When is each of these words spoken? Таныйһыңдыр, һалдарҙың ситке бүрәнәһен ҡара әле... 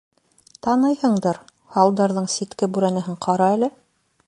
Таныйһыңдыр, 0.67 1.39
һалдарҙың 1.77 2.31
ситке 2.37 2.71
бүрәнәһен 2.77 3.21
ҡара 3.27 3.55
әле... 3.59 3.71